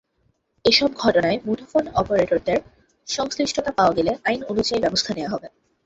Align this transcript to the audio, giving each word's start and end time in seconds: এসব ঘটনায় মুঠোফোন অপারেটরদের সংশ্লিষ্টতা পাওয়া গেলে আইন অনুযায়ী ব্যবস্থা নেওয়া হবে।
এসব 0.65 0.89
ঘটনায় 0.95 1.37
মুঠোফোন 1.45 1.85
অপারেটরদের 1.95 2.59
সংশ্লিষ্টতা 3.07 3.71
পাওয়া 3.71 3.93
গেলে 3.93 4.11
আইন 4.25 4.39
অনুযায়ী 4.43 4.79
ব্যবস্থা 4.81 5.11
নেওয়া 5.13 5.33
হবে। 5.33 5.47